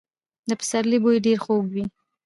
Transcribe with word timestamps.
د 0.49 0.51
پسرلي 0.59 0.97
بوی 1.03 1.17
ډېر 1.25 1.37
خوږ 1.43 1.65
وي. 1.73 1.85